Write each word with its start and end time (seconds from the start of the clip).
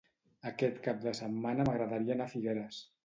Aquest 0.51 0.79
cap 0.87 1.03
de 1.03 1.13
setmana 1.19 1.67
m'agradaria 1.69 2.17
anar 2.19 2.29
a 2.31 2.35
Figueres. 2.37 2.81